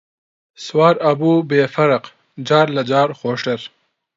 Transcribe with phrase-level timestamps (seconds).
[0.65, 2.03] سوار ئەبوو بێ فەرق،
[2.47, 3.59] جار لە جار خۆشتر